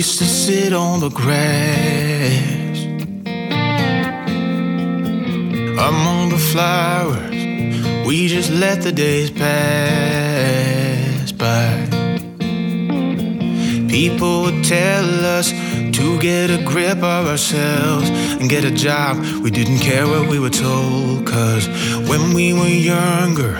[0.00, 2.78] used to sit on the grass
[5.88, 8.06] among the flowers.
[8.06, 11.86] We just let the days pass by.
[13.90, 15.06] People would tell
[15.36, 15.50] us
[15.98, 19.18] to get a grip of ourselves and get a job.
[19.44, 21.68] We didn't care what we were told, cause
[22.08, 23.52] when we were younger,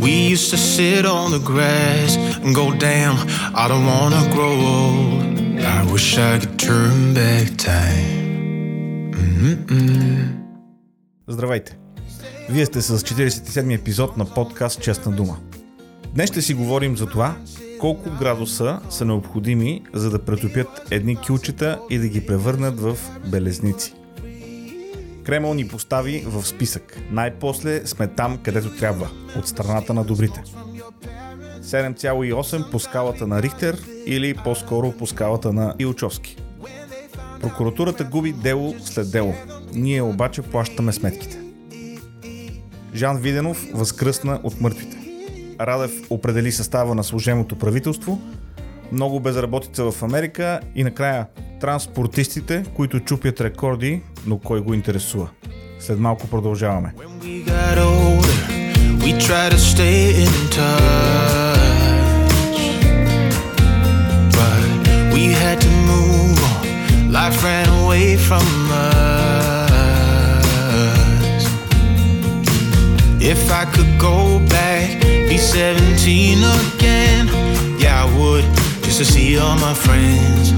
[0.00, 3.16] we used to sit on the grass and go, damn,
[3.54, 5.41] I don't wanna grow old.
[5.64, 9.12] I wish I could turn back time.
[9.14, 10.26] Mm-mm.
[11.28, 11.78] Здравейте!
[12.50, 15.36] Вие сте с 47-ми епизод на подкаст Честна дума.
[16.14, 17.36] Днес ще си говорим за това,
[17.80, 23.94] колко градуса са необходими, за да претопят едни кюлчета и да ги превърнат в белезници.
[25.24, 26.98] Кремъл ни постави в списък.
[27.10, 30.42] Най-после сме там, където трябва, от страната на добрите.
[31.62, 36.36] 7,8 по скалата на Рихтер или по-скоро по скалата на Илчовски.
[37.40, 39.34] Прокуратурата губи дело след дело.
[39.74, 41.38] Ние обаче плащаме сметките.
[42.94, 44.96] Жан Виденов възкръсна от мъртвите.
[45.60, 48.20] Радев определи състава на служебното правителство,
[48.92, 51.26] много безработица в Америка и накрая
[51.60, 55.28] транспортистите, които чупят рекорди, но кой го интересува.
[55.80, 56.94] След малко продължаваме.
[59.04, 61.41] We tried to stay in touch.
[65.12, 67.12] We had to move on.
[67.12, 69.02] Life ran away from us.
[73.20, 77.28] If I could go back, be 17 again,
[77.78, 78.44] yeah, I would.
[78.82, 80.52] Just to see all my friends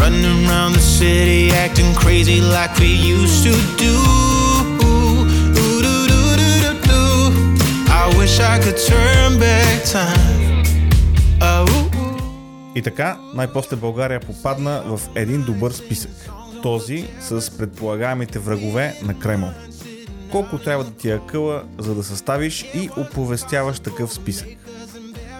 [0.00, 3.96] running around the city, acting crazy like we used to do.
[7.90, 10.37] I wish I could turn back time.
[12.78, 16.10] И така, най-после България попадна в един добър списък.
[16.62, 19.50] Този с предполагаемите врагове на Кремъл.
[20.30, 24.48] Колко трябва да ти е къла, за да съставиш и оповестяваш такъв списък?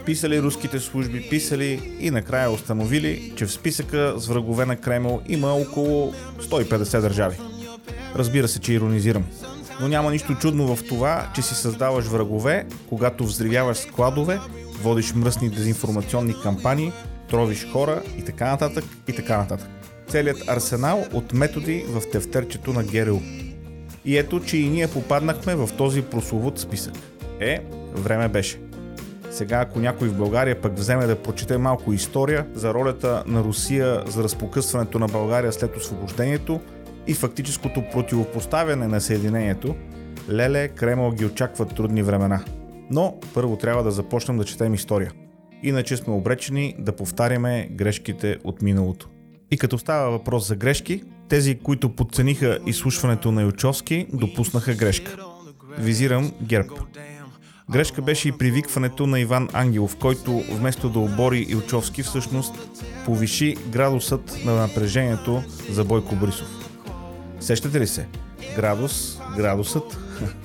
[0.07, 5.53] Писали руските служби, писали и накрая установили, че в списъка с врагове на Кремъл има
[5.53, 7.39] около 150 държави.
[8.17, 9.25] Разбира се, че иронизирам.
[9.81, 14.41] Но няма нищо чудно в това, че си създаваш врагове, когато взривяваш складове,
[14.83, 16.93] водиш мръсни дезинформационни кампании,
[17.29, 19.69] тровиш хора и така нататък и така нататък.
[20.09, 23.19] Целият арсенал от методи в тефтерчето на ГРУ.
[24.05, 26.95] И ето, че и ние попаднахме в този прословут списък.
[27.41, 27.61] Е,
[27.95, 28.61] време беше.
[29.31, 34.03] Сега, ако някой в България пък вземе да прочете малко история за ролята на Русия
[34.07, 36.61] за разпокъсването на България след освобождението
[37.07, 39.77] и фактическото противопоставяне на Съединението,
[40.31, 42.45] леле, Кремъл ги очакват трудни времена.
[42.91, 45.13] Но първо трябва да започнем да четем история.
[45.63, 49.09] Иначе сме обречени да повтаряме грешките от миналото.
[49.51, 55.17] И като става въпрос за грешки, тези, които подцениха изслушването на Ючовски, допуснаха грешка.
[55.79, 56.75] Визирам ГЕРБ.
[57.71, 62.55] Грешка беше и привикването на Иван Ангелов, който вместо да обори Илчовски всъщност
[63.05, 66.49] повиши градусът на напрежението за Бойко Борисов.
[67.41, 68.07] Сещате ли се?
[68.57, 69.99] Градус, градусът.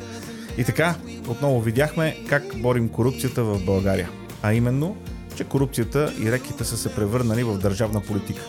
[0.57, 0.95] И така,
[1.27, 4.09] отново видяхме как борим корупцията в България.
[4.43, 4.97] А именно,
[5.35, 8.41] че корупцията и реките са се превърнали в държавна политика.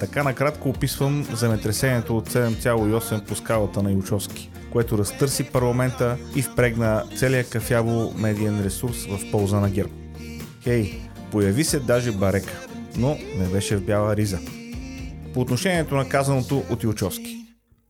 [0.00, 7.04] Така накратко описвам земетресението от 7,8 по скалата на Ючовски, което разтърси парламента и впрегна
[7.16, 9.92] целия кафяво медиен ресурс в полза на ГЕРБ.
[10.62, 11.00] Хей,
[11.30, 12.66] появи се даже Барека,
[12.96, 14.38] но не беше в бяла риза.
[15.34, 17.36] По отношението на казаното от Ючовски.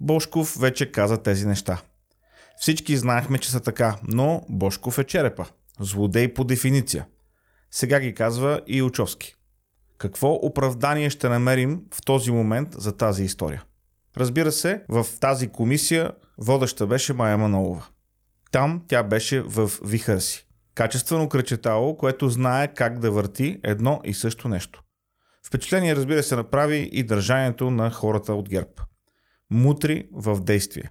[0.01, 1.81] Бошков вече каза тези неща.
[2.61, 5.47] Всички знаехме, че са така, но Бошков е черепа.
[5.81, 7.07] Злодей по дефиниция.
[7.71, 9.35] Сега ги казва и Ючовски.
[9.99, 13.65] Какво оправдание ще намерим в този момент за тази история?
[14.17, 17.87] Разбира се, в тази комисия водеща беше Майя Манолова.
[18.51, 20.47] Там тя беше в вихър си.
[20.75, 24.83] Качествено кръчетало, което знае как да върти едно и също нещо.
[25.47, 28.71] Впечатление, разбира се, направи и държанието на хората от ГЕРБ.
[29.51, 30.91] Мутри в действие.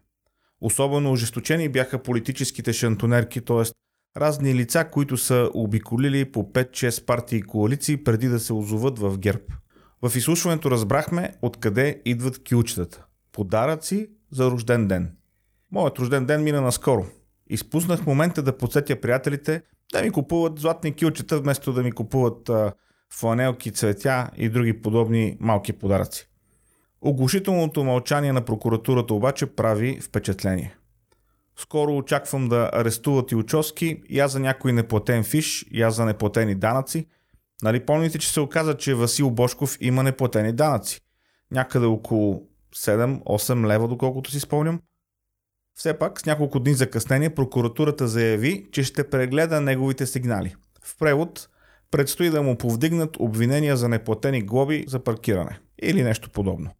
[0.61, 3.63] Особено ожесточени бяха политическите шантонерки, т.е
[4.17, 9.17] разни лица, които са обиколили по 5-6 партии и коалиции преди да се озоват в
[9.17, 9.43] ГЕРБ.
[10.01, 13.05] В изслушването разбрахме откъде идват кючетата.
[13.31, 15.15] Подаръци за рожден ден.
[15.71, 17.05] Моят рожден ден мина наскоро.
[17.49, 19.61] Изпуснах момента да подсетя приятелите
[19.93, 22.73] да ми купуват златни кючета, вместо да ми купуват а,
[23.13, 26.29] фланелки, цветя и други подобни малки подаръци.
[27.01, 30.75] Оглушителното мълчание на прокуратурата обаче прави впечатление.
[31.59, 37.07] Скоро очаквам да арестуват и учоски, я за някой неплатен фиш, я за неплатени данъци.
[37.63, 41.01] Нали помните, че се оказа, че Васил Бошков има неплатени данъци?
[41.51, 44.81] Някъде около 7-8 лева, доколкото си спомням.
[45.75, 50.55] Все пак, с няколко дни закъснение, прокуратурата заяви, че ще прегледа неговите сигнали.
[50.83, 51.49] В превод,
[51.91, 56.71] предстои да му повдигнат обвинения за неплатени глоби за паркиране или нещо подобно.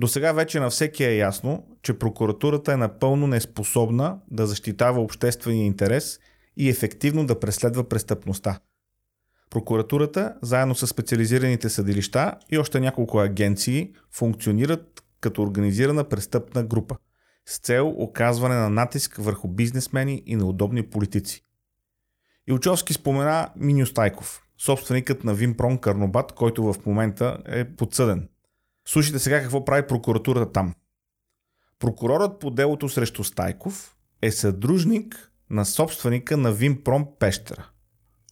[0.00, 5.66] До сега вече на всеки е ясно, че прокуратурата е напълно неспособна да защитава обществения
[5.66, 6.20] интерес
[6.56, 8.60] и ефективно да преследва престъпността.
[9.50, 16.96] Прокуратурата, заедно с специализираните съдилища и още няколко агенции, функционират като организирана престъпна група
[17.46, 21.44] с цел оказване на натиск върху бизнесмени и неудобни политици.
[22.46, 28.28] Илчовски спомена Миню Стайков, собственикът на Вимпрон Карнобат, който в момента е подсъден.
[28.88, 30.74] Слушайте сега какво прави прокуратурата там.
[31.78, 37.70] Прокурорът по делото срещу Стайков е съдружник на собственика на Вимпром Пещера.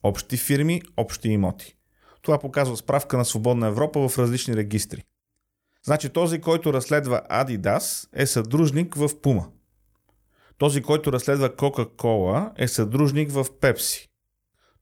[0.02, 1.76] Общи фирми, общи имоти.
[2.22, 5.04] Това показва справка на Свободна Европа в различни регистри.
[5.84, 9.48] Значи този, който разследва Adidas е съдружник в Пума.
[10.58, 14.07] Този, който разследва Кока-Кола е съдружник в Пепси.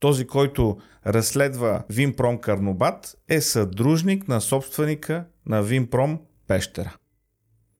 [0.00, 6.96] Този, който разследва Вимпром Карнобат е съдружник на собственика на Вимпром Пещера.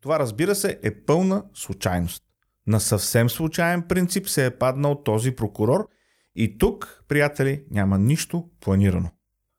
[0.00, 2.22] Това разбира се е пълна случайност.
[2.66, 5.88] На съвсем случайен принцип се е паднал този прокурор
[6.36, 9.10] и тук, приятели, няма нищо планирано.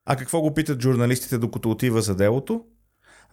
[0.06, 2.66] А какво го питат журналистите докато отива за делото?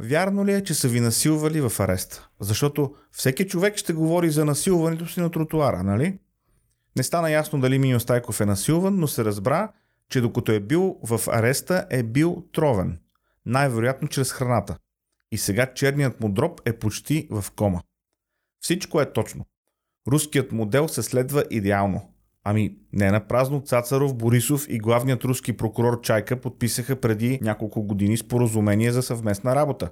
[0.00, 2.28] Вярно ли е, че са ви насилвали в ареста?
[2.40, 6.18] Защото всеки човек ще говори за насилването си на тротуара, нали?
[6.96, 9.72] Не стана ясно дали Миньо Стайков е насилван, но се разбра,
[10.10, 12.98] че докато е бил в ареста е бил тровен.
[13.46, 14.76] Най-вероятно чрез храната.
[15.32, 17.80] И сега черният му дроб е почти в кома.
[18.60, 19.46] Всичко е точно.
[20.08, 22.14] Руският модел се следва идеално.
[22.44, 28.16] Ами, не на празно Цацаров, Борисов и главният руски прокурор Чайка подписаха преди няколко години
[28.16, 29.90] споразумение за съвместна работа.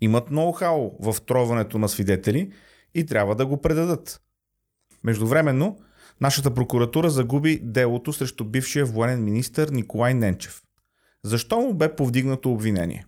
[0.00, 2.52] Имат ноу-хау в троването на свидетели
[2.94, 4.20] и трябва да го предадат.
[5.04, 5.78] Междувременно,
[6.20, 10.62] нашата прокуратура загуби делото срещу бившия военен министр Николай Ненчев.
[11.24, 13.06] Защо му бе повдигнато обвинение?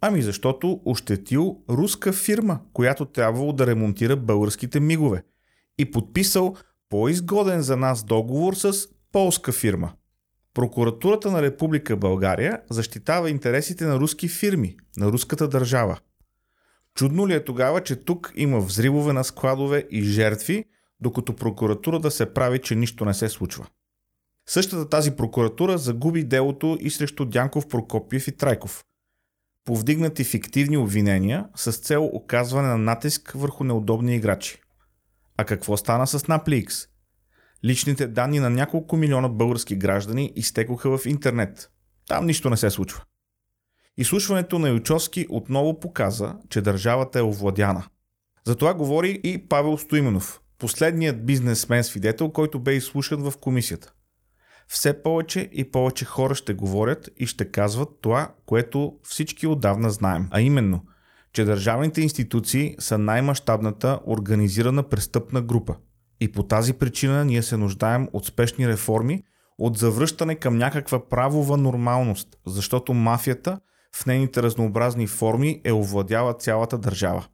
[0.00, 5.22] Ами защото ощетил руска фирма, която трябвало да ремонтира българските мигове
[5.78, 6.56] и подписал
[6.88, 9.92] по-изгоден за нас договор с полска фирма.
[10.54, 15.98] Прокуратурата на Република България защитава интересите на руски фирми, на руската държава.
[16.94, 20.64] Чудно ли е тогава, че тук има взривове на складове и жертви,
[21.04, 23.66] докато прокуратурата се прави, че нищо не се случва?
[24.46, 28.84] Същата тази прокуратура загуби делото и срещу Дянков, Прокопиев и Трайков.
[29.64, 34.60] Повдигнати фиктивни обвинения с цел оказване на натиск върху неудобни играчи.
[35.36, 36.88] А какво стана с NapLeaks?
[37.64, 41.70] Личните данни на няколко милиона български граждани изтекоха в интернет.
[42.08, 43.02] Там нищо не се случва.
[43.96, 47.84] Изслушването на Ючовски отново показа, че държавата е овладяна.
[48.46, 53.92] За това говори и Павел Стоименов, последният бизнесмен свидетел, който бе изслушан в комисията.
[54.68, 60.28] Все повече и повече хора ще говорят и ще казват това, което всички отдавна знаем,
[60.30, 60.84] а именно–
[61.32, 65.76] че държавните институции са най-мащабната организирана престъпна група.
[66.20, 69.22] И по тази причина ние се нуждаем от спешни реформи,
[69.58, 73.60] от завръщане към някаква правова нормалност, защото мафията
[73.96, 77.26] в нейните разнообразни форми е овладяла цялата държава.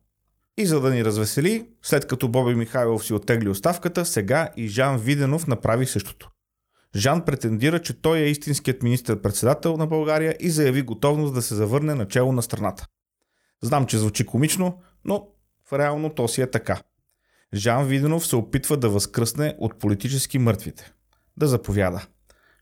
[0.59, 4.99] И за да ни развесели, след като Боби Михайлов си оттегли оставката, сега и Жан
[4.99, 6.30] Виденов направи същото.
[6.97, 11.95] Жан претендира, че той е истинският министр-председател на България и заяви готовност да се завърне
[11.95, 12.87] начало на страната.
[13.62, 15.28] Знам, че звучи комично, но
[15.71, 16.83] в реално то си е така.
[17.54, 20.92] Жан Виденов се опитва да възкръсне от политически мъртвите.
[21.37, 22.07] Да заповяда.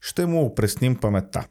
[0.00, 1.46] Ще му опресним паметта.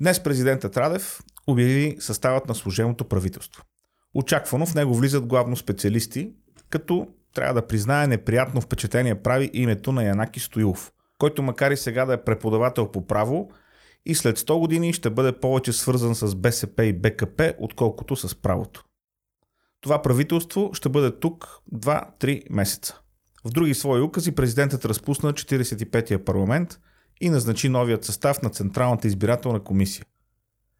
[0.00, 3.64] Днес президентът Радев обяви съставът на служебното правителство.
[4.14, 6.32] Очаквано в него влизат главно специалисти,
[6.70, 12.04] като трябва да призная неприятно впечатление прави името на Янаки Стоилов, който макар и сега
[12.04, 13.50] да е преподавател по право,
[14.06, 18.84] и след 100 години ще бъде повече свързан с БСП и БКП, отколкото с правото.
[19.80, 23.00] Това правителство ще бъде тук 2-3 месеца.
[23.44, 26.80] В други свои укази президентът разпусна 45-я парламент
[27.20, 30.04] и назначи новият състав на Централната избирателна комисия.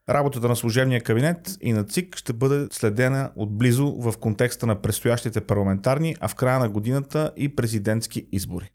[0.08, 5.40] Работата на служебния кабинет и на ЦИК ще бъде следена отблизо в контекста на предстоящите
[5.40, 8.70] парламентарни, а в края на годината и президентски избори.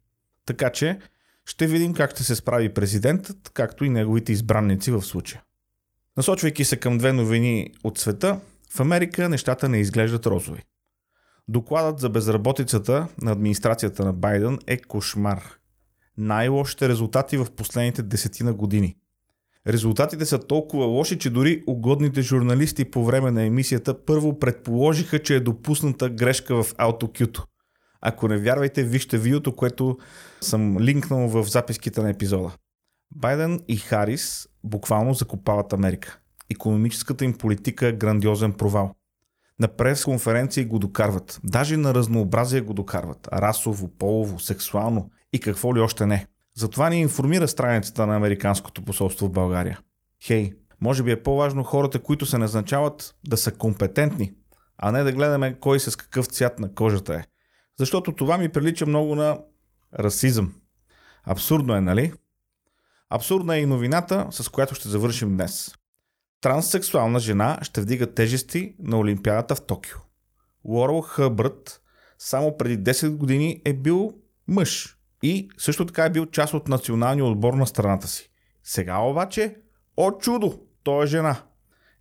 [0.46, 1.00] Така че
[1.46, 5.44] ще видим как ще се справи президентът, както и неговите избранници в случая.
[6.18, 10.64] Насочвайки се към две новини от света, в Америка нещата не изглеждат розови.
[11.48, 15.44] Докладът за безработицата на администрацията на Байден е кошмар.
[16.18, 18.96] Най-лошите резултати в последните десетина години.
[19.68, 25.36] Резултатите са толкова лоши, че дори угодните журналисти по време на емисията първо предположиха, че
[25.36, 27.44] е допусната грешка в AutoQ.
[28.02, 29.98] Ако не вярвайте, вижте видеото, което
[30.42, 32.52] съм линкнал в записките на епизода.
[33.16, 36.20] Байден и Харис буквално закопават Америка.
[36.52, 38.96] Економическата им политика е грандиозен провал.
[39.60, 41.40] На прес-конференции го докарват.
[41.44, 43.30] Даже на разнообразие го докарват.
[43.34, 46.28] Расово, полово, сексуално и какво ли още не.
[46.60, 49.80] Затова ни информира страницата на Американското посолство в България.
[50.24, 54.34] Хей, може би е по-важно хората, които се назначават, да са компетентни,
[54.78, 57.24] а не да гледаме кой с какъв цвят на кожата е.
[57.78, 59.40] Защото това ми прилича много на
[60.00, 60.54] расизъм.
[61.24, 62.14] Абсурдно е, нали?
[63.10, 65.76] Абсурдна е и новината, с която ще завършим днес.
[66.42, 69.98] Транссексуална жена ще вдига тежести на Олимпиадата в Токио.
[70.64, 71.82] Уоръл Хъбърт
[72.18, 74.14] само преди 10 години е бил
[74.48, 78.30] мъж и също така е бил част от националния отбор на страната си.
[78.64, 79.56] Сега обаче,
[79.98, 81.44] о чудо, той е жена.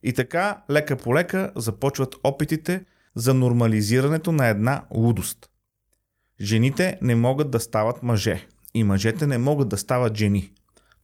[0.03, 2.85] И така, лека по лека, започват опитите
[3.15, 5.51] за нормализирането на една лудост.
[6.41, 10.53] Жените не могат да стават мъже и мъжете не могат да стават жени.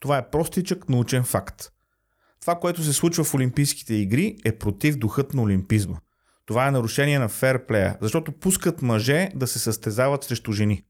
[0.00, 1.70] Това е простичък научен факт.
[2.40, 5.96] Това, което се случва в Олимпийските игри е против духът на олимпизма.
[6.46, 10.84] Това е нарушение на ферплея, защото пускат мъже да се състезават срещу жени.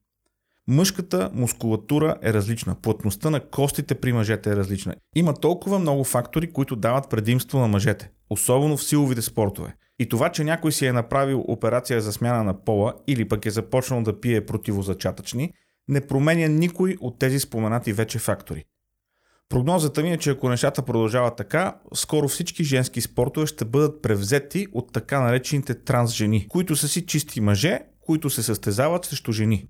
[0.68, 4.94] Мъжката мускулатура е различна, плътността на костите при мъжете е различна.
[5.16, 9.74] Има толкова много фактори, които дават предимство на мъжете, особено в силовите спортове.
[9.98, 13.50] И това, че някой си е направил операция за смяна на пола или пък е
[13.50, 15.52] започнал да пие противозачатъчни,
[15.88, 18.64] не променя никой от тези споменати вече фактори.
[19.48, 24.66] Прогнозата ми е, че ако нещата продължават така, скоро всички женски спортове ще бъдат превзети
[24.72, 29.68] от така наречените трансжени, които са си чисти мъже, които се състезават срещу жени.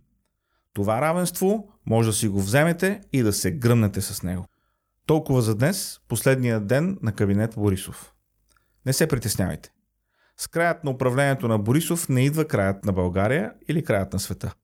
[0.74, 4.46] Това равенство може да си го вземете и да се гръмнете с него.
[5.06, 8.12] Толкова за днес, последния ден на кабинет Борисов.
[8.86, 9.70] Не се притеснявайте.
[10.36, 14.54] С краят на управлението на Борисов не идва краят на България или краят на света.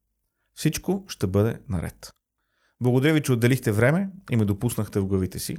[0.54, 2.12] Всичко ще бъде наред.
[2.82, 5.56] Благодаря ви, че отделихте време и ме допуснахте в главите си.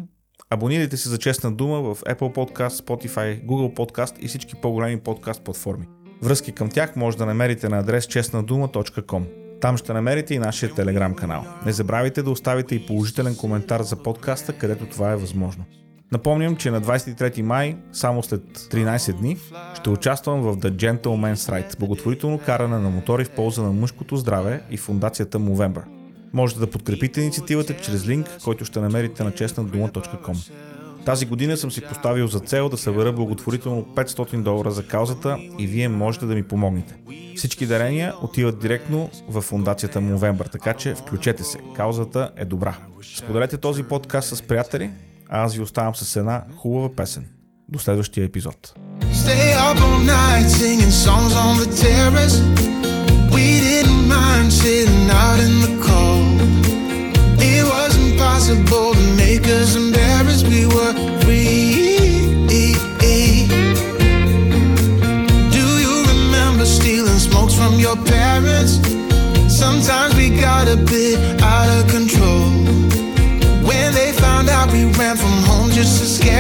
[0.50, 5.44] Абонирайте се за честна дума в Apple Podcast, Spotify, Google Podcast и всички по-големи подкаст
[5.44, 5.88] платформи.
[6.22, 9.41] Връзки към тях може да намерите на адрес честнадума.com.
[9.62, 11.46] Там ще намерите и нашия телеграм канал.
[11.66, 15.64] Не забравяйте да оставите и положителен коментар за подкаста, където това е възможно.
[16.12, 19.38] Напомням, че на 23 май, само след 13 дни,
[19.76, 24.62] ще участвам в The Gentleman's Ride, благотворително каране на мотори в полза на мъжкото здраве
[24.72, 25.84] и фундацията Movember.
[26.34, 30.52] Можете да подкрепите инициативата чрез линк, който ще намерите на честнадума.com.
[31.06, 35.68] Тази година съм си поставил за цел да събера благотворително 500 долара за каузата и
[35.68, 36.96] вие можете да ми помогнете.
[37.36, 41.58] Всички дарения отиват директно в фундацията Movember, така че включете се.
[41.76, 42.76] Каузата е добра.
[43.18, 44.90] Споделете този подкаст с приятели,
[45.30, 47.26] а аз ви оставам с една хубава песен.
[47.70, 48.74] До следващия епизод.
[49.14, 52.38] Stay up all night singing songs on the terrace.
[53.36, 56.38] We didn't mind sitting out in the cold.
[57.52, 59.01] It was impossible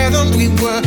[0.02, 0.81] together we were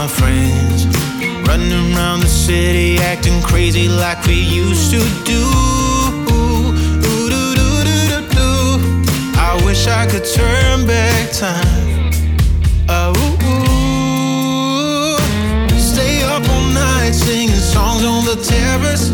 [0.00, 0.86] my friends.
[1.46, 5.00] Running around the city, acting crazy like we used to
[5.32, 5.42] do.
[9.48, 12.12] I wish I could turn back time.
[12.88, 13.12] Oh,
[15.92, 19.06] stay up all night singing songs on the terrace.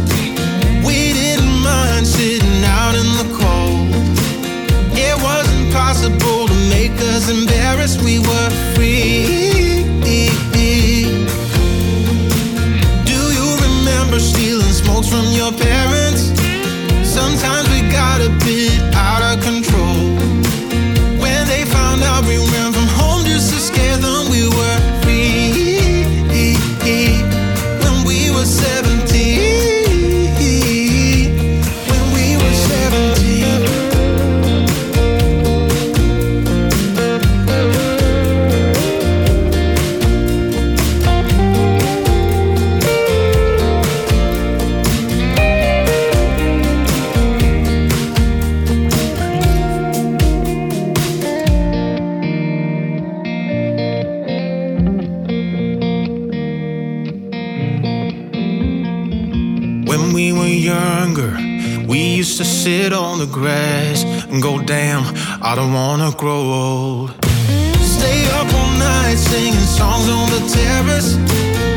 [0.87, 3.89] We didn't mind sitting out in the cold.
[5.07, 8.03] It wasn't possible to make us embarrassed.
[8.03, 9.56] We were free.
[15.07, 16.33] Stealing from your parents?
[17.09, 19.97] Sometimes we got a bit out of control.
[21.23, 24.16] When they found out we ran from home just to scare them,
[62.67, 65.05] sit on the grass and go, damn,
[65.41, 67.11] I don't wanna grow old.
[67.95, 71.76] Stay up all night singing songs on the terrace.